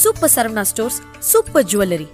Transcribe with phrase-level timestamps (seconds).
[0.00, 2.08] Super Saravana stores super jewellery.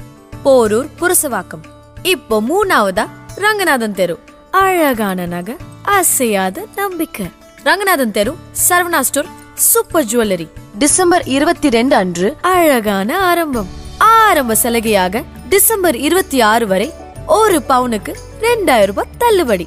[0.45, 1.65] Porur Purasawalkam.
[2.03, 4.19] இப்போ மூணாவதா ரங்கநாதன் தெரு.
[4.51, 7.27] அழகான நகை அசையாத நம்பிக்கை.
[7.65, 8.37] ரங்கநாதன் தெரு
[8.69, 10.49] Saravana store super jewellery.
[10.79, 13.69] December இருபத்தி ரெண்டு அன்று அழகான ஆரம்பம்.
[13.99, 16.93] ஆரம்ப சலுகையாக டிசம்பர் இருபத்தி ஆறு வரை
[17.27, 19.67] ஒரு பவுனுக்கு ரெண்டாயிரம் ரூபாய் தள்ளுபடி.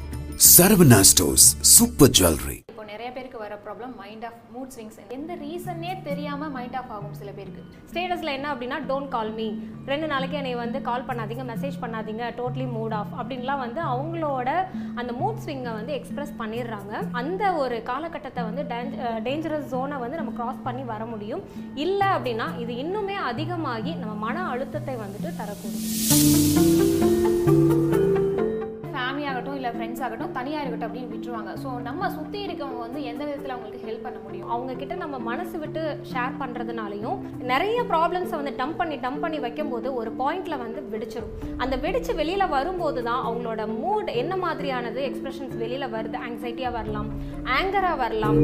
[0.57, 1.45] Saravana Stores
[1.79, 2.59] Super Jewelry.
[2.89, 7.29] நிறைய பேருக்கு வர problem mind of mood swings எந்த ரீசனே தெரியாமல் மைண்ட் ஆஃப் ஆகும் சில
[7.38, 7.63] பேருக்கு.
[7.89, 9.47] ஸ்டேட்டஸில் என்ன அப்படின்னா டோன்ட் கால் மீ
[9.91, 14.49] ரெண்டு நாளைக்கு என்னை வந்து கால் பண்ணாதீங்க மெசேஜ் பண்ணாதீங்க டோட்லி மூட் ஆஃப் அப்படின்லாம் வந்து அவங்களோட
[15.02, 16.94] அந்த மூட் ஸ்விங்கை வந்து எக்ஸ்பிரஸ் பண்ணிடுறாங்க.
[17.21, 18.66] அந்த ஒரு காலகட்டத்தை வந்து
[19.27, 21.45] டேஞ்சரஸ் ஜோனை வந்து நம்ம கிராஸ் பண்ணி வர முடியும்.
[21.85, 27.19] இல்லை அப்படின்னா இது இன்னுமே அதிகமாகி நம்ம மன அழுத்தத்தை வந்துட்டு தரக்கூடும்.
[29.70, 31.52] இல்லை ஃப்ரெண்ட்ஸ் ஆகட்டும் தனியாக இருக்கட்டும் அப்படின்னு விட்டுருவாங்க.
[31.64, 34.50] ஸோ நம்ம சுற்றி இருக்கவங்க வந்து எந்த விதத்தில் அவங்களுக்கு ஹெல்ப் பண்ண முடியும்?
[34.54, 37.20] அவங்க கிட்ட நம்ம மனசு விட்டு ஷேர் பண்ணுறதுனாலையும்
[37.52, 42.53] நிறைய ப்ராப்ளம்ஸை வந்து டம்ப் பண்ணி டம்ப் பண்ணி வைக்கும்போது ஒரு பாயிண்ட்ல வந்து விடிச்சிடும் அந்த வெடிச்சு வெளியில்
[42.58, 46.20] வரும்போது தான் அவங்களோட மூட் என்ன மாதிரியானது எக்ஸ்பிரஷன்ஸ் வெளியில் வருது?
[46.28, 47.11] ஆங்ஸைட்டியாக வரலாம்
[47.59, 48.39] ஆங்கராக வரலாம்.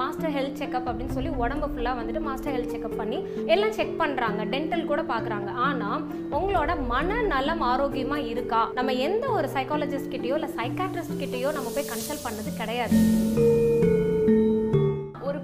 [0.00, 3.18] மாஸ்டர் ஹெல்த் செக்அப் அப்படின்னு சொல்லி உடம்பு ஃபுல்லாக வந்துட்டு மாஸ்டர் ஹெல்த் செக்அப் பண்ணி
[3.54, 6.04] எல்லாம் செக் பண்ணுறாங்க டென்டல் கூட பார்க்குறாங்க ஆனால்
[6.38, 8.62] உங்களோட மனநலம் ஆரோக்கியமாக இருக்கா?
[8.74, 12.98] நம்ம எந்த ஒரு சைக்காலஜிஸ்ட் கிட்டேயோ இல்லை சைக்காட்ரிஸ்ட் கிட்டேயோ நம்ம போய் கன்சல்ட் பண்ணது கிடையாது.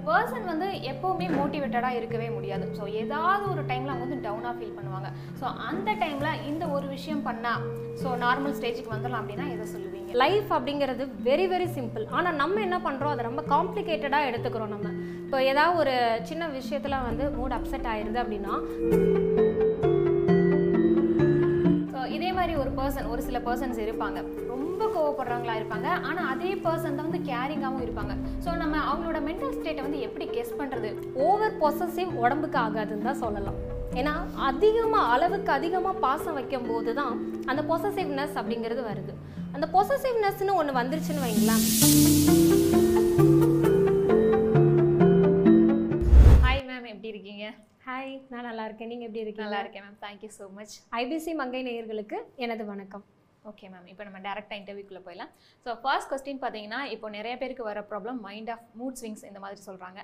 [0.09, 2.65] பர்சன் வந்து எப்போவுமே மோட்டிவேட்டடாக இருக்கவே முடியாது.
[2.77, 5.09] ஸோ ஏதாவது ஒரு டைமில் அவங்க வந்து டவுனாக ஃபீல் பண்ணுவாங்க.
[5.39, 7.65] ஸோ அந்த டைமில் இந்த ஒரு விஷயம் பண்ணால்
[8.03, 10.11] ஸோ நார்மல் ஸ்டேஜுக்கு வந்துடலாம் அப்படின்னா எதை சொல்லுவீங்க?
[10.23, 14.91] லைஃப் அப்படிங்கிறது வெரி வெரி சிம்பிள் ஆனால் நம்ம என்ன பண்ணுறோம் அதை ரொம்ப காம்ப்ளிகேட்டடாக எடுத்துக்கிறோம் நம்ம.
[15.25, 15.95] இப்போ ஏதாவது ஒரு
[16.31, 18.55] சின்ன விஷயத்தில் வந்து மூட் அப்செட் ஆயிடுது அப்படின்னா
[22.43, 24.19] மாதிரி ஒரு பர்சன் ஒரு சில பர்சன்ஸ் இருப்பாங்க.
[24.53, 25.87] ரொம்ப கோவப்படுறவங்களா இருப்பாங்க.
[26.07, 28.13] ஆனால் அதே பர்சன் தான் வந்து கேரிங்காகவும் இருப்பாங்க.
[28.45, 30.89] ஸோ நம்ம அவங்களோட மென்டல் ஸ்டேட்டை வந்து எப்படி கெஸ் பண்ணுறது
[31.27, 33.59] ஓவர் பொசசிவ் உடம்புக்கு ஆகாதுன்னு தான் சொல்லலாம்.
[33.99, 34.13] ஏன்னா
[34.49, 37.15] அதிகமாக அளவுக்கு அதிகமாக பாசம் வைக்கும் போது தான்
[37.51, 39.15] அந்த பொசசிவ்னஸ் அப்படிங்கிறது வருது.
[39.55, 41.63] அந்த பொசசிவ்னஸ்னு ஒன்று வந்துருச்சுன்னு வைங்களேன்.
[47.85, 48.89] ஹாய் நான் நல்லா இருக்கேன்.
[48.91, 49.45] நீங்கள் எப்படி இருக்கீங்க?
[49.45, 53.03] நல்லா இருக்கேன் ma'am thank you so much IBC Mangai நேயர்களுக்கு எனது வணக்கம்.
[53.49, 55.31] ஓகே மேம் இப்போ நம்ம டேரெக்டாக இன்டர்வியூக்குள்ளே போயிடலாம்.
[55.63, 59.59] ஸோ ஃபர்ஸ்ட் கொஸ்டின் பார்த்தீங்கன்னா இப்போ நிறைய பேருக்கு வர problem mind of mood swings இந்த மாதிரி
[59.65, 59.99] சொல்கிறாங்க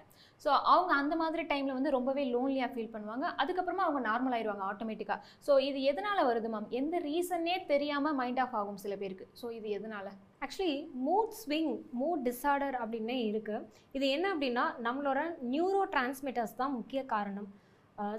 [0.46, 3.30] ஸோ அவங்க அந்த மாதிரி டைமில் வந்து ரொம்பவே லோன்லியாக ஃபீல் பண்ணுவாங்க.
[3.44, 8.58] அதுக்கப்புறமா அவங்க நார்மல் ஆயிடுவாங்க ஆட்டோமேட்டிக்காக ஸோ இது எதனால் வருது மேம் எந்த ரீசனே தெரியாமல் மைண்ட் ஆஃப்
[8.62, 9.28] ஆகும் சில பேருக்கு.
[9.44, 10.12] ஸோ இது எதனால்?
[10.48, 10.76] Actually
[11.08, 13.64] mood swing mood disorder அப்படின்னே இருக்குது
[14.00, 15.24] இது என்ன அப்படின்னா நம்மளோட
[15.56, 17.50] நியூரோ டிரான்ஸ்மிட்டர்ஸ் தான் முக்கிய காரணம்.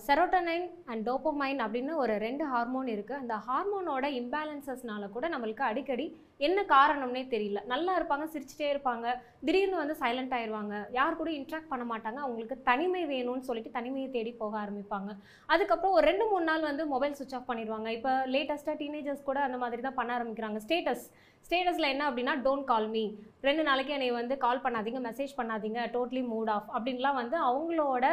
[0.07, 6.07] செரோட்டனைன் அண்ட் டோப்போமைன் அப்படின்னு ஒரு ரெண்டு ஹார்மோன் இருக்குது அந்த ஹார்மோனோட இம்பேலன்சஸ்னால கூட நம்மளுக்கு அடிக்கடி
[6.47, 7.61] என்ன காரணம்னே தெரியல.
[7.73, 9.07] நல்லா இருப்பாங்க சிரிச்சிட்டே இருப்பாங்க.
[9.47, 12.21] திடீர்னு வந்து சைலண்ட் ஆயிடுவாங்க யார் கூட இன்ட்ராக்ட் பண்ண மாட்டாங்க.
[12.27, 15.11] அவங்களுக்கு தனிமை வேணும்னு சொல்லிட்டு தனிமையை தேடி போக ஆரம்பிப்பாங்க.
[15.55, 17.89] அதுக்கப்புறம் ஒரு ரெண்டு மூணு நாள் வந்து மொபைல் சுவிச் ஆஃப் பண்ணிடுவாங்க.
[17.99, 20.61] இப்போ லேட்டஸ்ட்டாக டீனேஜர்ஸ் கூட அந்த மாதிரி தான் பண்ண ஆரம்பிக்கிறாங்க.
[20.67, 21.05] ஸ்டேட்டஸ்
[21.47, 23.05] ஸ்டேட்டஸில் என்ன அப்படின்னா டோன்ட் கால் மீ
[23.47, 28.07] ரெண்டு நாளைக்கு என்னை வந்து கால் பண்ணாதீங்க மெசேஜ் பண்ணாதீங்க டோட்லி மூட் ஆஃப் அப்படின்லாம் வந்து அவங்களோட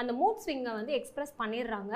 [0.00, 1.92] அந்த மூட் ஸ்விங்கை வந்து எக்ஸ்ப்ரெஸ் பண்ணிடுறாங்க.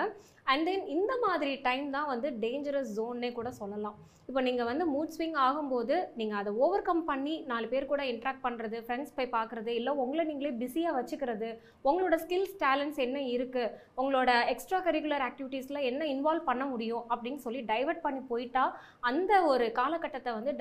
[0.52, 3.96] அண்ட் தென் இந்த மாதிரி டைம் தான் வந்து டேஞ்சரஸ் ஜோன்னே கூட சொல்லலாம்.
[4.28, 8.02] இப்போ நீங்கள் வந்து மூட் ஸ்விங் ஆகும்போது போது நீங்கள் அதை ஓவர் கம் பண்ணி நாலு பேர் கூட
[8.12, 11.48] இன்ட்ராக்ட் பண்ணுறது ஃப்ரெண்ட்ஸ் போய் பார்க்குறது இல்லை உங்களை நீங்களே பிஸியாக வச்சுக்கிறது
[11.88, 17.62] உங்களோட ஸ்கில்ஸ் டேலண்ட்ஸ் என்ன இருக்குது உங்களோட எக்ஸ்ட்ரா கரிக்குலர் ஆக்டிவிட்டீஸில் என்ன இன்வால்வ் பண்ண முடியும் அப்படின்னு சொல்லி
[17.72, 18.64] டைவர்ட் பண்ணி போயிட்டா
[19.10, 20.52] அந்த ஒரு காலகட்டத்தை வந்து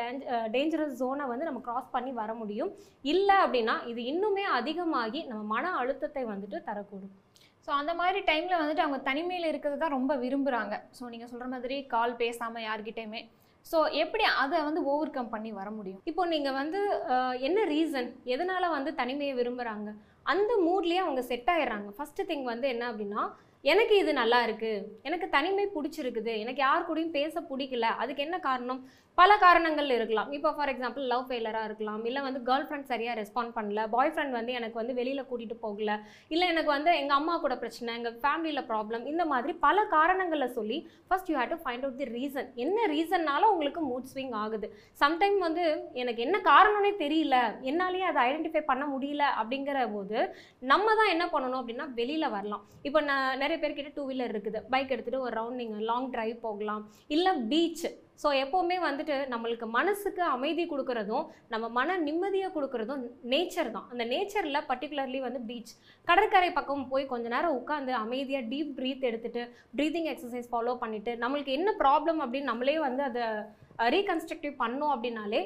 [0.56, 2.74] டேஞ்சரஸ் ஜோனை வந்து நம்ம கிராஸ் பண்ணி வர முடியும்.
[3.14, 7.16] இல்லை அப்படின்னா இது இன்னுமே அதிகமாகி நம்ம மன அழுத்தத்தை வந்துட்டு தரக்கூடும்.
[7.66, 11.78] ஸோ அந்த மாதிரி டைமில் வந்துட்டு அவங்க தனிமையில் இருக்கிறது தான் ரொம்ப விரும்புகிறாங்க ஸோ நீங்கள் சொல்கிற மாதிரி
[11.94, 13.22] கால் பேசாமல் யார்கிட்டயுமே.
[13.72, 16.02] ஸோ எப்படி அதை வந்து ஓவர் கம் பண்ணி வர முடியும்?
[16.10, 16.80] இப்போ நீங்கள் வந்து
[17.48, 19.90] என்ன ரீசன் எதனால் வந்து தனிமையை விரும்புகிறாங்க
[20.34, 21.90] அந்த மூட்லேயே அவங்க செட் ஆயிடுறாங்க.
[21.98, 23.22] ஃபஸ்ட்டு திங் வந்து என்ன அப்படின்னா
[23.64, 24.72] எனக்கு இது நல்லா இருக்கு.
[25.08, 26.34] எனக்கு தனிமை பிடிச்சிருக்குது.
[26.44, 27.88] எனக்கு யார் கூடயும் பேச பிடிக்கல.
[28.04, 28.82] அதுக்கு என்ன காரணம்?
[29.20, 30.32] பல காரணங்கள் இருக்கலாம்.
[30.38, 32.02] இப்போ ஃபார் எக்ஸாம்பிள் லவ் ஃபெயிலராக இருக்கலாம்.
[32.10, 33.84] இல்லை வந்து கேர்ள் ஃப்ரெண்ட் சரியாக ரெஸ்பாண்ட் பண்ணல.
[33.94, 35.92] பாய் ஃப்ரெண்ட் வந்து எனக்கு வந்து வெளியில் கூட்டிகிட்டு போகல.
[36.34, 40.78] இல்லை எனக்கு வந்து எங்கள் அம்மா கூட பிரச்சனை எங்கள் ஃபேமிலியில் ப்ராப்ளம் இந்த மாதிரி பல காரணங்களை சொல்லி
[41.08, 44.70] first you have to find out the reason என்ன ரீசன்னால உங்களுக்கு மூட் ஸ்விங் ஆகுது?
[45.04, 45.66] சம்டைம் வந்து
[46.04, 47.40] எனக்கு என்ன காரணம்னே தெரியல.
[47.72, 50.20] என்னாலேயே அதை ஐடென்டிஃபை பண்ண முடியல அப்படிங்கிற போது
[50.74, 52.64] நம்ம தான் என்ன பண்ணணும் அப்படின்னா வெளியில் வரலாம்.
[52.90, 54.60] இப்போ நான் நிறைய பேர்கிட்ட டூ வீலர் இருக்குது.
[54.72, 56.82] பைக் எடுத்துகிட்டு ஒரு ரவுண்ட் நீங்கள் லாங் ட்ரைவ் போகலாம்.
[57.16, 57.84] இல்லை பீச்
[58.22, 63.02] ஸோ எப்போவுமே வந்துட்டு நம்மளுக்கு மனசுக்கு அமைதி கொடுக்குறதும் நம்ம மன நிம்மதியை கொடுக்குறதும்
[63.34, 63.86] நேச்சர் தான்.
[63.92, 65.72] அந்த நேச்சரில் பர்டிகுலர்லி வந்து பீச்
[66.08, 69.44] கடற்கரை பக்கம் போய் கொஞ்ச நேரம் உட்காந்து அமைதியாக டீப் ப்ரீத் எடுத்துகிட்டு
[69.78, 73.28] ப்ரீதிங் எக்ஸசைஸ் ஃபாலோ பண்ணிவிட்டு நம்மளுக்கு என்ன ப்ராப்ளம் அப்படின்னு நம்மளே வந்து அதை
[73.98, 75.44] ரீகன்ஸ்ட்ரக்டிவ் பண்ணோம் அப்படின்னாலே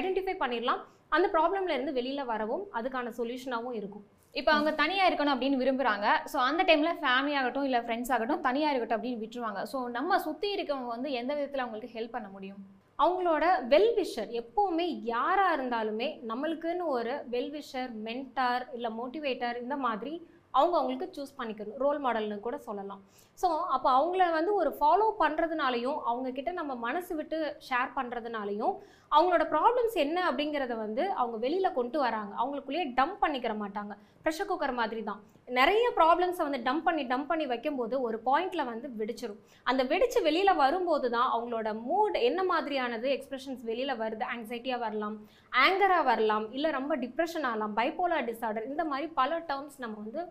[0.00, 0.82] ஐடென்டிஃபை பண்ணிடலாம்.
[1.16, 4.06] அந்த ப்ராப்ளம்ல இருந்து வெளியில் வரவும் அதுக்கான சொல்யூஷனாகவும் இருக்கும்.
[4.40, 8.70] இப்போ அவங்க தனியாக இருக்கணும் அப்படின்னு விரும்புகிறாங்க ஸோ அந்த டைமில் ஃபேமிலி ஆகட்டும் இல்லை ஃப்ரெண்ட்ஸ் ஆகட்டும் தனியாக
[8.72, 9.60] இருக்கட்டும் அப்படின்னு விட்டுருவாங்க.
[9.72, 12.62] ஸோ நம்ம சுற்றி இருக்கவங்க வந்து எந்த விதத்தில் அவங்களுக்கு ஹெல்ப் பண்ண முடியும்?
[12.98, 20.14] அவங்களோட வெல்விஷர் எப்போவுமே யாராக இருந்தாலுமே நம்மளுக்குன்னு ஒரு வெல்விஷர் மென்டார் இல்லை மோட்டிவேட்டர் இந்த மாதிரி
[20.58, 21.78] அவங்க அவங்களுக்கு சூஸ் பண்ணிக்கணும்.
[21.84, 23.02] ரோல் மாடல்னு கூட சொல்லலாம்.
[23.38, 28.74] ஸோ அப்போ அவங்கள வந்து ஒரு ஃபாலோ பண்ணுறதுனாலையும் அவங்கக்கிட்ட நம்ம மனசு விட்டு ஷேர் பண்ணுறதுனாலையும்
[29.12, 32.32] அவங்களோட ப்ராப்ளம்ஸ் என்ன அப்படிங்கிறத வந்து அவங்க வெளியில் கொண்டு வராங்க.
[32.40, 33.92] அவங்களுக்குள்ளேயே டம்ப் பண்ணிக்கிற மாட்டாங்க.
[34.24, 35.20] ப்ரெஷர் குக்கர் மாதிரி தான்
[35.58, 39.40] நிறைய ப்ராப்ளம்ஸை வந்து டம்ப் பண்ணி டம்ப் பண்ணி வைக்கும்போது ஒரு பாயிண்டில் வந்து வெடிச்சிடும்
[39.70, 44.24] அந்த வெடிச்சு வெளியில் வரும்போது தான் அவங்களோட மூட் என்ன மாதிரியானது எக்ஸ்பிரஷன்ஸ் வெளியில் வருது.
[44.34, 45.16] ஆங்ஸைட்டியாக வரலாம்
[45.52, 50.22] ஆங்கராக வரலாம் இல்லை ரொம்ப டிப்ரெஷன் ஆகலாம் பைப்போலா டிஸார்டர் இந்த மாதிரி பல டேர்ம்ஸ் நம்ம வந்து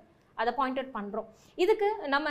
[0.42, 1.28] அதை பாயிண்ட் அவுட் பண்ணுறோம்
[1.64, 2.28] இதுக்கு நம்ம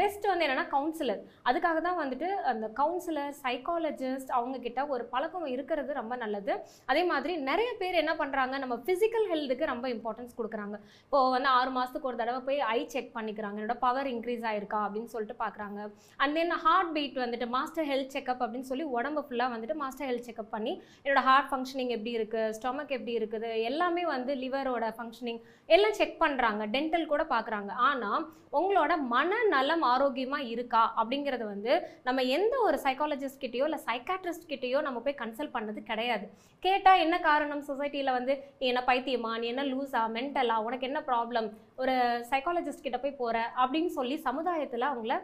[0.00, 6.14] பெஸ்ட் வந்து என்னென்னா கவுன்சிலர் அதுக்காக தான் வந்துட்டு அந்த கவுன்சிலர் சைக்காலஜிஸ்ட் அவங்கக்கிட்ட ஒரு பழக்கம் இருக்கிறது ரொம்ப
[6.22, 6.52] நல்லது.
[6.90, 10.78] அதே மாதிரி நிறைய பேர் என்ன பண்ணுறாங்க நம்ம ஃபிசிக்கல் ஹெல்த்துக்கு ரொம்ப இம்பார்ட்டன்ஸ் கொடுக்குறாங்க.
[11.06, 13.58] இப்போது வந்து ஆறு மாதத்துக்கு ஒரு தடவை போய் ஐ செக் பண்ணிக்கிறாங்க.
[13.60, 15.80] என்னோட பவர் இன்க்ரீஸ் ஆயிருக்கா அப்படின்னு சொல்லிட்டு பார்க்குறாங்க.
[16.22, 20.28] அண்ட் தென் ஹார்ட் பீட் வந்துட்டு மாஸ்டர் ஹெல்த் செக்அப் அப்படின்னு சொல்லி உடம்பு ஃபுல்லாக வந்துட்டு மாஸ்டர் ஹெல்த்
[20.30, 20.74] செக்அப் பண்ணி
[21.04, 25.40] என்னோட ஹார்ட் ஃபங்க்ஷனிங் எப்படி இருக்குது ஸ்டொமக் எப்படி இருக்குது எல்லாமே வந்து லிவரோட ஃபங்க்ஷனிங்
[25.76, 28.24] எல்லாம் செக் பண்ணுறாங்க டென்டல் கூட பார்க்குறாங்க ஆனால்
[28.58, 30.82] உங்களோட மனநலம் ஆரோக்கியமாக இருக்கா?
[31.00, 31.72] அப்படிங்கிறது வந்து
[32.06, 36.26] நம்ம எந்த ஒரு சைக்காலஜிஸ்ட் கிட்டேயோ இல்லை சைக்காட்ரிஸ்ட் கிட்டேயோ நம்ம போய் கன்சல்ட் பண்ணது கிடையாது.
[36.66, 37.62] கேட்டால் என்ன காரணம்?
[37.70, 39.32] சொசைட்டியில் வந்து நீ என்ன பைத்தியமா?
[39.42, 41.48] நீ என்ன லூஸா மென்டலா உனக்கு என்ன ப்ராப்ளம்
[41.82, 41.96] ஒரு
[42.32, 45.16] சைக்காலஜிஸ்ட் கிட்ட போய் போகிற அப்படின்னு சொல்லி சமுதாயத்தில் அவங்கள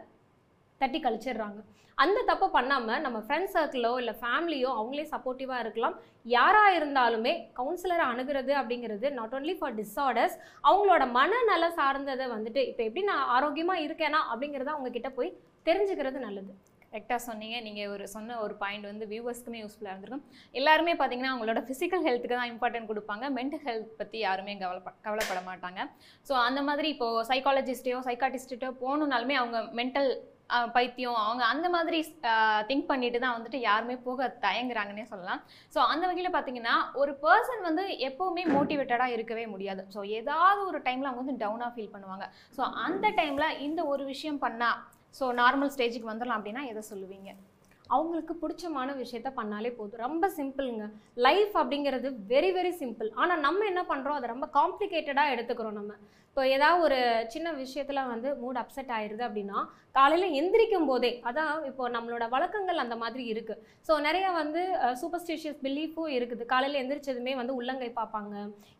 [0.81, 1.61] தட்டி கழிச்சிடுறாங்க.
[2.03, 5.95] அந்த தப்பை பண்ணாமல் நம்ம ஃப்ரெண்ட்ஸ் சர்க்கிளோ இல்லை ஃபேமிலியோ அவங்களே சப்போர்ட்டிவாக இருக்கலாம்.
[6.35, 10.35] யாராக இருந்தாலுமே கவுன்சிலரை அணுகிறது அப்படிங்கிறது நாட் ஓன்லி ஃபார் டிஸார்டர்ஸ்
[10.69, 15.35] அவங்களோட மனநல சார்ந்ததை வந்துட்டு இப்போ எப்படி நான் ஆரோக்கியமாக இருக்கேனா அப்படிங்கிறத அவங்கக்கிட்ட போய்
[15.69, 16.53] தெரிஞ்சுக்கிறது நல்லது.
[16.93, 17.57] கரெக்டாக சொன்னீங்க.
[17.67, 20.25] நீங்கள் ஒரு சொன்ன ஒரு பாயிண்ட் வந்து வியூவர்ஸ்க்குமே யூஸ்ஃபுல்லாக இருந்திருக்கும்.
[20.59, 23.25] எல்லாருமே பார்த்தீங்கன்னா அவங்களோட ஃபிசிக்கல் ஹெல்த்துக்கு தான் இம்பார்ட்டன்ட் கொடுப்பாங்க.
[23.37, 25.79] மென்டல் ஹெல்த் பற்றி யாருமே கவலைப்ப கவலைப்பட மாட்டாங்க.
[26.27, 30.11] ஸோ அந்த மாதிரி இப்போது சைக்காலஜிஸ்ட்டையோ சைக்காட்டிஸ்ட்டோ போகணுன்னாலுமே அவங்க மென்டல்
[30.75, 31.99] பைத்தியம் அவங்க அந்த மாதிரி
[32.69, 35.41] திங்க் பண்ணிட்டு தான் வந்துட்டு யாருமே போக தயங்குறாங்கன்னே சொல்லலாம்.
[35.75, 39.83] ஸோ அந்த வகையில் பார்த்தீங்கன்னா ஒரு பர்சன் வந்து எப்போவுமே மோட்டிவேட்டடாக இருக்கவே முடியாது.
[39.95, 42.27] ஸோ ஏதாவது ஒரு டைமில் அவங்க வந்து டவுனாக ஃபீல் பண்ணுவாங்க.
[42.57, 44.79] ஸோ அந்த டைமில் இந்த ஒரு விஷயம் பண்ணால்
[45.19, 47.31] ஸோ நார்மல் ஸ்டேஜுக்கு வந்துடலாம் அப்படின்னா எதை சொல்லுவீங்க?
[47.95, 50.03] அவங்களுக்கு பிடிச்சமான விஷயத்த பண்ணாலே போதும்.
[50.07, 50.87] ரொம்ப சிம்பிளுங்க.
[51.27, 55.93] லைஃப் அப்படிங்கிறது வெரி வெரி சிம்பிள் ஆனால் நம்ம என்ன பண்ணுறோம் அதை ரொம்ப காம்ப்ளிகேட்டடாக எடுத்துக்கிறோம் நம்ம.
[56.29, 56.99] இப்போ ஏதாவது ஒரு
[57.33, 59.57] சின்ன விஷயத்தில் வந்து மூட் அப்செட் ஆயிடுது அப்படின்னா
[59.97, 64.61] காலையில் எந்திரிக்கும் போதே அதான் இப்போ நம்மளோட வழக்கங்கள் அந்த மாதிரி இருக்குது ஸோ நிறைய வந்து
[65.01, 66.45] சூப்பர்ஸ்டிஷியஸ் பிலீஃபும் இருக்குது.
[66.53, 68.33] காலையில் எந்திரிச்சதுமே வந்து உள்ளங்கை பார்ப்பாங்க.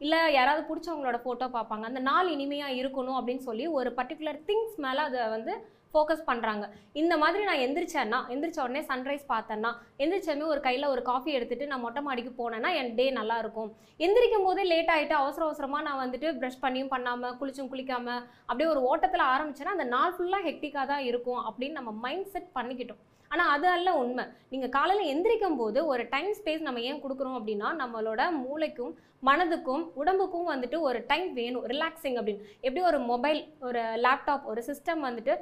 [0.06, 1.86] இல்லை யாராவது பிடிச்சவங்களோட ஃபோட்டோ பார்ப்பாங்க.
[1.92, 5.56] அந்த நாள் இனிமையாக இருக்கணும் அப்படின்னு சொல்லி ஒரு பர்டிகுலர் திங்ஸ் மேலே அதை வந்து
[5.94, 6.66] ஃபோக்கஸ் பண்ணுறாங்க
[7.02, 9.72] இந்த மாதிரி நான் எந்திரிச்சேன்னா எந்திரிச்ச உடனே சன்ரைஸ் பார்த்தேன்னா
[10.04, 13.72] எந்திரிச்சமே ஒரு கையில் ஒரு காஃபி எடுத்துகிட்டு நான் மொட்டை மாடிக்கு போனேன்னா என் டே நல்லாயிருக்கும்
[14.08, 18.84] எந்திரிக்கும் போதே லேட் ஆகிட்டு அவசர அவசரமாக நான் வந்துட்டு ப்ரஷ் பண்ணியும் பண்ணாமல் குளிச்சும் குளிக்காமல் அப்படியே ஒரு
[18.92, 23.02] ஓட்டத்தில் ஆரம்பிச்சேன்னா அந்த நாள் ஃபுல்லாக ஹெக்டிக்காக தான் இருக்கும் அப்படின்னு நம்ம மைண்ட் செட் பண்ணிக்கிட்டோம்.
[23.32, 24.24] ஆனால் அது அல்ல உண்மை.
[24.52, 28.94] நீங்கள் காலையில் எந்திரிக்கும் போது ஒரு டைம் ஸ்பேஸ் நம்ம ஏன் கொடுக்குறோம் அப்படின்னா நம்மளோட மூளைக்கும்
[29.28, 31.66] மனதுக்கும் உடம்புக்கும் வந்துட்டு ஒரு டைம் வேணும்.
[31.72, 32.44] ரிலாக்ஸிங் அப்படின்னு.
[32.66, 35.34] எப்படி ஒரு மொபைல் ஒரு லேப்டாப் ஒரு சிஸ்டம் வந்துட்டு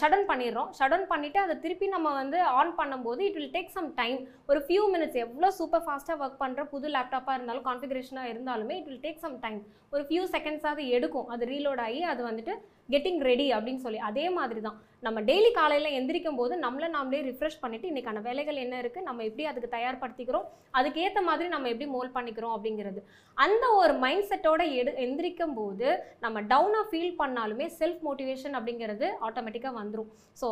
[0.00, 0.68] ஷடன் பண்ணிடுறோம்.
[0.78, 4.18] ஷடன் பண்ணிவிட்டு அதை திருப்பி நம்ம வந்து ஆன் பண்ணும்போது it will take some time
[4.50, 9.04] ஒரு ஃபியூ மினிட்ஸ் எவ்வளோ சூப்பர் ஃபாஸ்ட்டாக ஒர்க் பண்ணுற புது லேப்டாப்பாக இருந்தாலும் கான்ஃபிகரேஷனாக இருந்தாலுமே it will
[9.06, 9.60] take some time
[9.94, 11.28] ஒரு ஃபியூ செகண்ட்ஸாவது எடுக்கும்.
[11.34, 12.54] அது ரீலோட் ஆகி அது வந்துட்டு
[12.88, 17.58] கெட்டிங் ரெடி அப்படின்னு சொல்லி அதே மாதிரி தான் நம்ம டெய்லி காலையில் எந்திரிக்கும் போது நம்மளை நாமளே ரிஃப்ரெஷ்
[17.62, 20.46] பண்ணிவிட்டு இன்றைக்கான வேலைகள் என்ன இருக்குது நம்ம எப்படி அதுக்கு தயார்படுத்திக்கிறோம்
[20.78, 23.00] அதுக்கேற்ற மாதிரி நம்ம எப்படி மோல் பண்ணிக்கிறோம் அப்படிங்கிறது.
[23.36, 25.88] அந்த ஒரு மைண்ட் செட்டோட எடு எந்திரிக்கும் போது
[26.24, 30.10] நம்ம டவுனாக ஃபீல் பண்ணாலுமே செல்ஃப் மோட்டிவேஷன் அப்படிங்கிறது ஆட்டோமேட்டிக்காக வந்துடும்
[30.42, 30.48] ஸோ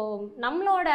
[0.47, 0.88] நம்மளோட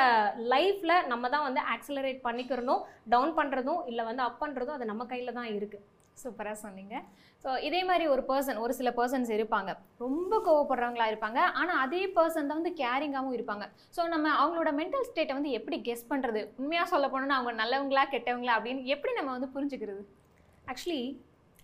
[0.55, 2.83] லைஃப்பில் நம்ம தான் வந்து ஆக்சிலரேட் பண்ணிக்கிறணும்
[3.15, 5.85] டவுன் பண்ணுறதும் இல்லை வந்து அப் பண்ணுறதும் அது நம்ம கையில் தான் இருக்குது
[6.17, 6.95] சூப்பராக சொன்னீங்க.
[7.43, 9.71] ஸோ இதே மாதிரி ஒரு பர்சன் ஒரு சில பர்சன்ஸ் இருப்பாங்க.
[10.03, 11.39] ரொம்ப கோவப்படுறவங்களா இருப்பாங்க.
[11.61, 13.65] ஆனால் அதே பர்சன் தான் வந்து கேரிங்காகவும் இருப்பாங்க.
[13.95, 18.55] ஸோ நம்ம அவங்களோட மென்டல் ஸ்டேட்டை வந்து எப்படி கெஸ் பண்ணுறது உண்மையாக சொல்ல போனோம்னா அவங்க நல்லவங்களா கெட்டவங்களா
[18.59, 20.03] அப்படின்னு எப்படி நம்ம வந்து புரிஞ்சுக்கிறது?
[20.71, 21.01] ஆக்சுவலி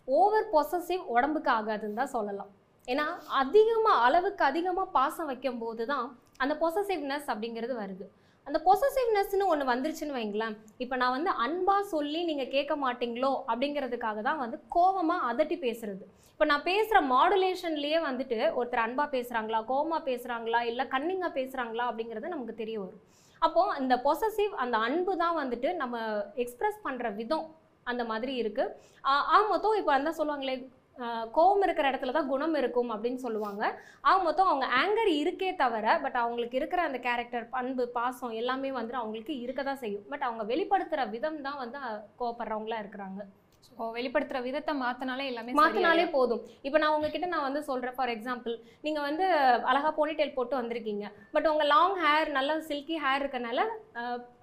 [0.08, 2.51] ஓவர் பொசசிவ் உடம்புக்கு ஆகாதுன்னு தான் சொல்லலாம்.
[2.88, 3.06] ஏன்னா
[3.42, 6.08] அதிகமாக அளவுக்கு அதிகமாக பாசம் வைக்கும்போது தான்
[6.44, 8.06] அந்த பொசசிவ்னஸ் அப்படிங்கிறது வருது.
[8.47, 10.55] அந்த பொசசிவ்னஸ்னு ஒன்று வந்துருச்சுன்னு வைங்களேன்.
[10.83, 16.03] இப்போ நான் வந்து அன்பாக சொல்லி நீங்கள் கேட்க மாட்டீங்களோ அப்படிங்கிறதுக்காக தான் வந்து கோவமாக அதட்டி பேசுறது.
[16.33, 22.55] இப்போ நான் பேசுகிற மாடுலேஷன்லேயே வந்துட்டு ஒருத்தர் அன்பாக பேசுகிறாங்களா கோவமாக பேசுகிறாங்களா இல்லை கன்னிங்காக பேசுகிறாங்களா அப்படிங்கிறது நமக்கு
[22.62, 23.01] தெரிய வரும்.
[23.41, 25.97] அப்போது இந்த பொசசிவ் அந்த அன்பு தான் வந்துட்டு நம்ம
[26.43, 27.47] எக்ஸ்பிரஸ் பண்ணுற விதம்
[27.91, 28.73] அந்த மாதிரி இருக்குது
[29.35, 30.55] ஆக மொத்தம் இப்போ அந்த சொல்லுவாங்களே
[31.38, 33.63] கோபம் இருக்கிற இடத்துல தான் குணம் இருக்கும் அப்படின்னு சொல்லுவாங்க.
[34.09, 39.01] ஆக மொத்தம் அவங்க ஆங்கர் இருக்கே தவிர பட் அவங்களுக்கு இருக்கிற அந்த கேரக்டர் பண்பு பாசம் எல்லாமே வந்துட்டு
[39.01, 40.05] அவங்களுக்கு இருக்க தான் செய்யும்.
[40.12, 41.79] பட் அவங்க வெளிப்படுத்துகிற விதம் தான் வந்து
[42.21, 43.21] கோவப்படுறவங்களா இருக்கிறாங்க.
[43.67, 46.41] ஸோ வெளிப்படுத்துற விதத்தை மாத்தினாலே எல்லாமே மாத்தினாலே போதும்.
[46.67, 48.55] இப்போ நான் உங்ககிட்ட நான் வந்து சொல்றேன் ஃபார் எக்ஸாம்பிள்
[48.86, 49.25] நீங்க வந்து
[49.72, 51.05] அழகா போனிடெயில் போட்டு வந்திருக்கீங்க.
[51.36, 53.65] பட் உங்க லாங் ஹேர் நல்ல சில்கி ஹேர் இருக்கனால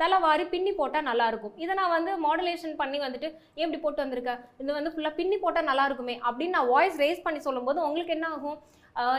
[0.03, 4.05] தலை வாரி பின்னி போட்டா நல்லா இருக்கும் இதை நான் வந்து மாடுலேஷன் பண்ணி வந்துட்டு ஏன் இப்படி போட்டு
[4.05, 4.35] வந்திருக்க?
[4.63, 8.29] இது வந்து ஃபுல்லா பின்னி போட்டா நல்லா இருக்குமே அப்படின்னு நான் வாய்ஸ் ரேஸ் பண்ணி சொல்லும்போது உங்களுக்கு என்ன
[8.37, 8.59] ஆகும்?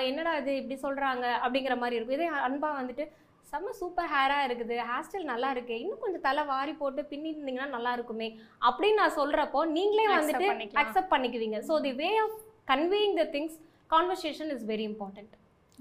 [0.10, 2.18] என்னடா இது இப்படி சொல்றாங்க அப்படிங்கிற மாதிரி இருக்கும்.
[2.20, 3.06] இதே அன்பா வந்துட்டு
[3.52, 4.76] செம்ம சூப்பர் ஹேராக இருக்குது.
[4.90, 5.76] ஹேர் ஸ்டைல் நல்லா இருக்கு.
[5.84, 8.30] இன்னும் கொஞ்சம் தலை வாரி போட்டு பின்னி இருந்தீங்கன்னா நல்லா இருக்குமே.
[8.70, 10.80] அப்படின்னு நான் சொல்றப்போ நீங்களே Accept வந்துட்டு.
[10.84, 11.60] Accept பண்ணிக்குவீங்க.
[11.70, 12.38] So the way of
[12.72, 13.58] conveying the things
[13.94, 15.36] conversation is very important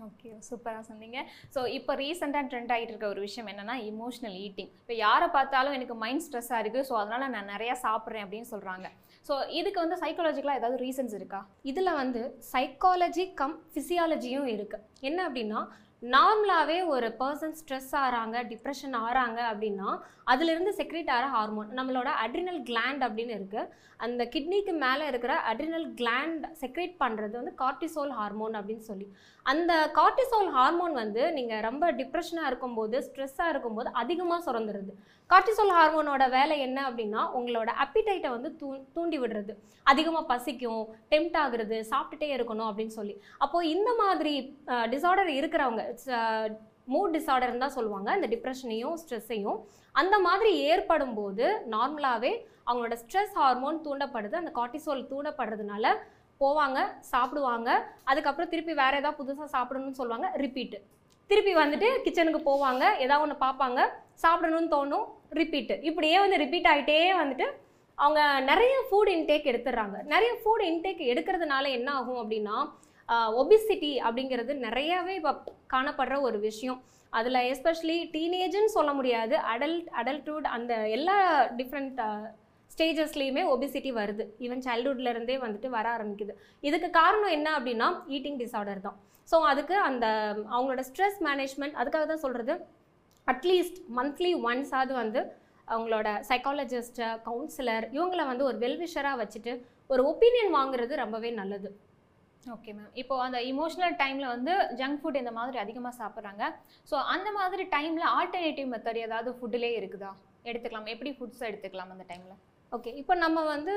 [0.07, 1.19] okay சூப்பராக சொன்னீங்க.
[1.55, 5.97] ஸோ இப்போ ரீசெண்டாக ட்ரெண்ட் ஆகிட்டு இருக்க ஒரு விஷயம் என்னன்னா இமோஷனல் ஈட்டிங் இப்போ யாரை பார்த்தாலும் எனக்கு
[6.05, 8.89] மைண்ட் ஸ்ட்ரெஸ்ஸாக இருக்குது ஸோ அதனால் நான் நிறையா சாப்பிட்றேன் அப்படின்னு சொல்கிறாங்க
[9.27, 11.41] ஸோ இதுக்கு வந்து சைக்காலஜிக்கலாக ஏதாவது ரீசன்ஸ் இருக்கா?
[11.71, 12.23] இதில் வந்து
[12.53, 15.61] சைக்காலஜி கம் ஃபிசியாலஜியும் இருக்குது என்ன அப்படின்னா
[16.13, 19.89] நார்மலாகவே ஒரு பர்சன் ஸ்ட்ரெஸ் ஆகிறாங்க டிப்ரெஷன் ஆகிறாங்க அப்படின்னா
[20.33, 23.69] அதுலேருந்து செக்ரேட் ஆகிற ஹார்மோன் நம்மளோட அட்ரினல் கிளாண்ட் அப்படின்னு இருக்குது
[24.07, 29.07] அந்த கிட்னிக்கு மேலே இருக்கிற அட்ரினல் கிளாண்ட் செக்ரேட் பண்ணுறது வந்து கார்டிசோல் ஹார்மோன் அப்படின்னு சொல்லி.
[29.47, 34.95] அந்த கார்டிசோல் ஹார்மோன் வந்து நீங்கள் ரொம்ப டிப்ரெஷனாக இருக்கும்போது ஸ்ட்ரெஸ்ஸாக இருக்கும்போது அதிகமாக சுரந்துருது.
[35.31, 39.53] கார்டிசோல் ஹார்மோனோட வேலை என்ன அப்படின்னா உங்களோட அப்பிடைட்டை வந்து தூ தூண்டி விடுறது.
[39.91, 40.83] அதிகமாக பசிக்கும்
[41.13, 43.15] டெம்ட் ஆகுறது சாப்பிட்டுட்டே இருக்கணும் அப்படின்னு சொல்லி.
[43.45, 44.33] அப்போது இந்த மாதிரி
[44.95, 45.85] டிசார்டர் இருக்கிறவங்க
[46.95, 48.11] மூட் டிசார்டர்னு தான் சொல்லுவாங்க.
[48.19, 49.59] இந்த டிப்ரெஷனையும் ஸ்ட்ரெஸ்ஸையும்
[50.01, 51.45] அந்த மாதிரி ஏற்படும் போது
[51.75, 52.33] நார்மலாகவே
[52.69, 54.35] அவங்களோட ஸ்ட்ரெஸ் ஹார்மோன் தூண்டப்படுது.
[54.41, 55.95] அந்த கார்டிசோல் தூண்டப்படுறதுனால
[56.41, 56.81] போவாங்க
[57.13, 57.71] சாப்பிடுவாங்க.
[58.11, 60.81] அதுக்கப்புறம் திருப்பி வேற ஏதாவது புதுசாக சாப்பிடணும்னு சொல்லுவாங்க ரிப்பீட்டு
[61.31, 63.81] திருப்பி வந்துட்டு கிச்சனுக்கு போவாங்க ஏதாவது ஒன்று பார்ப்பாங்க
[64.23, 65.07] சாப்பிடணும்னு தோணும்
[65.39, 67.47] ரிப்பீட்டு இப்படியே வந்து ரிப்பீட் ஆகிட்டே வந்துட்டு
[67.99, 68.21] அவங்க
[68.51, 69.97] நிறைய ஃபுட் இன்டேக் எடுத்துடுறாங்க.
[70.13, 72.57] நிறைய ஃபுட் இன்டேக் எடுக்கிறதுனால என்ன ஆகும் அப்படின்னா
[73.41, 75.33] ஒபிசிட்டி அப்படிங்கிறது நிறையவே இப்போ
[75.75, 76.79] காணப்படுற ஒரு விஷயம்.
[77.19, 79.35] அதில் எஸ்பெஷலி டீனேஜுன்னு சொல்ல முடியாது.
[79.53, 81.17] அடல்ட் அடல்ட்ஹுட் அந்த எல்லா
[81.61, 82.01] டிஃப்ரெண்ட்
[82.75, 84.25] ஸ்டேஜஸ்லேயுமே ஒபிசிட்டி வருது.
[84.47, 86.35] ஈவன் சைல்ட்ஹுட்ல இருந்தே வந்துட்டு வர ஆரம்பிக்குது.
[86.69, 88.99] இதுக்கு காரணம் என்ன அப்படின்னா ஈட்டிங் டிசார்டர் தான்.
[89.31, 90.07] ஸோ அதுக்கு அந்த
[90.55, 92.55] அவங்களோட ஸ்ட்ரெஸ் மேனேஜ்மெண்ட் அதுக்காக தான் சொல்கிறது
[93.27, 95.21] அட்லீஸ்ட் மந்த்லி ஒன்ஸ் அது வந்து
[95.69, 99.53] அவங்களோட சைக்காலஜிஸ்ட்டு கவுன்சிலர் இவங்கள வந்து ஒரு வெல்விஷராக வச்சுட்டு
[99.93, 101.69] ஒரு ஒப்பீனியன் வாங்குறது ரொம்பவே நல்லது.
[102.55, 106.45] ஓகே மேம் இப்போ அந்த இமோஷனல் டைமில் வந்து ஜங்க் ஃபுட் இந்த மாதிரி அதிகமாக சாப்பிட்றாங்க.
[106.91, 110.13] ஸோ அந்த மாதிரி டைமில் ஆல்டர்னேட்டிவ் மெத்தட் ஏதாவது ஃபுட்டிலே இருக்குதா?
[110.51, 110.89] எடுத்துக்கலாம்.
[110.95, 112.39] எப்படி ஃபுட்ஸ் எடுத்துக்கலாம் அந்த டைமில்
[112.73, 113.73] ஓகே இப்போ நம்ம வந்து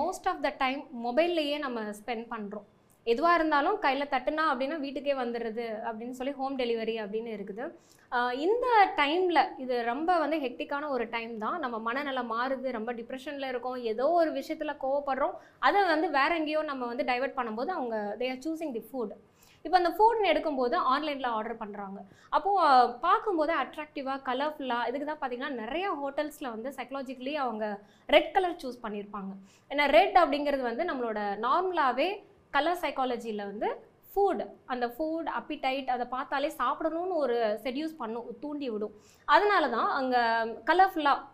[0.00, 2.66] மோஸ்ட் ஆஃப் த டைம் மொபைல்லையே நம்ம ஸ்பெண்ட் பண்ணுறோம்
[3.12, 7.64] எதுவாக இருந்தாலும் கையில் தட்டுனா அப்படின்னா வீட்டுக்கே வந்துடுது அப்படின்னு சொல்லி ஹோம் டெலிவரி அப்படின்னு இருக்குது.
[8.44, 8.66] இந்த
[9.00, 11.56] டைமில் இது ரொம்ப வந்து ஹெக்டிக்கான ஒரு டைம் தான்.
[11.64, 15.34] நம்ம மனநலம் மாறுது ரொம்ப டிப்ரெஷனில் இருக்கோம் ஏதோ ஒரு விஷயத்தில் கோவப்படுறோம்.
[15.68, 19.14] அதை வந்து வேற எங்கேயோ நம்ம வந்து டைவர்ட் பண்ணும்போது அவங்க they are choosing the food
[19.64, 21.98] இப்போ அந்த ஃபுட்னு எடுக்கும்போது ஆன்லைனில் ஆர்டர் பண்ணுறாங்க
[22.36, 27.64] அப்போது பார்க்கும்போது அட்ராக்டிவாக கலர்ஃபுல்லாக இதுக்கு தான் பார்த்தீங்கன்னா நிறைய ஹோட்டல்ஸில் வந்து சைக்கலாஜிக்கலி அவங்க
[28.08, 29.32] ரெட் கலர் சூஸ் பண்ணியிருப்பாங்க
[29.70, 32.08] ஏன்னா ரெட் அப்படிங்கிறது வந்து நம்மளோட நார்மலாகவே
[32.52, 33.68] கலர் சைக்காலஜியில் வந்து
[34.12, 38.94] ஃபுட் அந்த ஃபுட் அப்பிடைட் அதை பார்த்தாலே சாப்பிடணும்னு ஒரு செடியூஸ் பண்ணும் தூண்டி விடும்.
[39.28, 40.22] அதனால தான் அங்கே
[40.70, 41.26] கலர்ஃபுல்லாக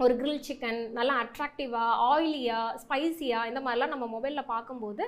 [0.00, 5.04] ஒரு கிரில் சிக்கன் நல்லா அட்ராக்டிவாக ஆயிலியாக ஸ்பைசியாக இந்த மாதிரிலாம் நம்ம மொபைலில் பார்க்கும்போது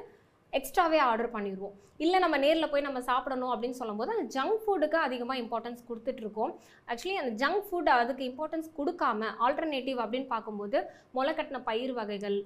[0.52, 5.40] எக்ஸ்ட்ராவே ஆர்டர் பண்ணிடுவோம் இல்லை நம்ம நேரில் போய் நம்ம சாப்பிடணும் அப்படின்னு சொல்லும்போது அந்த ஜங்க் ஃபுட்டுக்கு அதிகமாக
[5.42, 6.52] இம்பார்ட்டன்ஸ் கொடுத்துட்ருக்கோம்.
[6.90, 10.80] ஆக்சுவலி அந்த ஜங்க் ஃபுட் அதுக்கு இம்பார்ட்டன்ஸ் கொடுக்காம ஆல்டர்னேட்டிவ் அப்படின்னு பார்க்கும்போது
[11.16, 12.36] முளைக்கட்டின பயிர் வகைகள்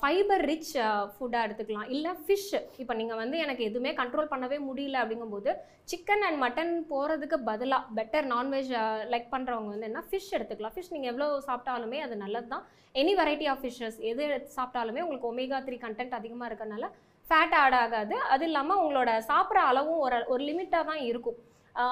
[0.00, 0.72] ஃபைபர் ரிச்
[1.14, 1.90] ஃபுட்டாக எடுத்துக்கலாம்.
[1.96, 2.50] இல்லை ஃபிஷ்
[2.82, 5.52] இப்போ நீங்கள் வந்து எனக்கு எதுவுமே கண்ட்ரோல் பண்ணவே முடியல அப்படிங்கும்போது
[5.92, 8.72] சிக்கன் அண்ட் மட்டன் போகிறதுக்கு பதிலாக பெட்டர் நான்வெஜ்
[9.14, 10.74] லைக் பண்ணுறவங்க வந்து என்ன ஃபிஷ் எடுத்துக்கலாம்.
[10.76, 12.66] ஃபிஷ் நீங்கள் எவ்வளோ சாப்பிட்டாலுமே அது நல்லது தான்
[13.02, 16.86] எனி வெரைட்டி ஆஃப் ஃபிஷ்ஷஸ் எது எடுத்து சாப்பிட்டாலுமே உங்களுக்கு ஒமேகா த்ரீ கண்டென்ட் அதிகமாக இருக்கறனால
[17.28, 18.16] ஃபேட் ஆட் ஆகாது.
[18.34, 21.38] அது இல்லாமல் உங்களோட சாப்பிட்ற அளவும் ஒரு ஒரு லிமிட்டாக தான் இருக்கும்.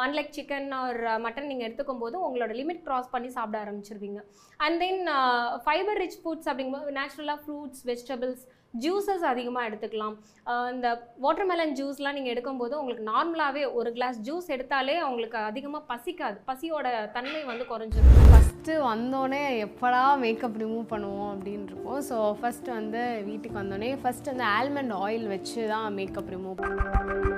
[0.05, 4.21] அன்லைக் சிக்கன் ஆர் மட்டன் நீங்கள் எடுத்துக்கும் போது உங்களோட லிமிட் க்ராஸ் பண்ணி சாப்பிட ஆரம்பிச்சிருவீங்க.
[4.65, 5.03] And then
[5.65, 8.45] fibre rich foods அப்படிங்கும்போது நேச்சுரலாக ஃப்ரூட்ஸ் வெஜிடபிள்ஸ்
[8.85, 10.15] ஜூஸஸ் அதிகமாக எடுத்துக்கலாம்.
[10.75, 10.89] இந்த
[11.25, 16.39] வாட்டர்மெலன் ஜூஸ்லாம் நீங்கள் எடுக்கும்போது உங்களுக்கு நார்மலாகவே ஒரு கிளாஸ் ஜூஸ் எடுத்தாலே அவங்களுக்கு அதிகமாக பசிக்காது.
[16.51, 18.21] பசியோட தன்மை வந்து குறைஞ்சிரும்.
[18.31, 24.47] ஃபஸ்ட்டு வந்தோடனே எப்படா மேக்கப் ரிமூவ் பண்ணுவோம் அப்படின்னு இருக்கும் ஸோ ஃபஸ்ட்டு வந்து வீட்டுக்கு வந்தோடனே ஃபஸ்ட்டு வந்து
[24.57, 27.36] ஆல்மண்ட் ஆயில் வச்சு தான் மேக்கப் ரிமூவ் பண்ணுவோம்.